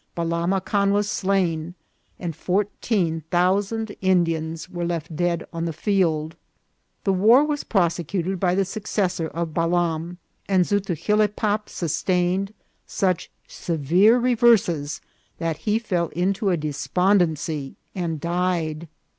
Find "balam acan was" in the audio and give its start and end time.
0.15-1.07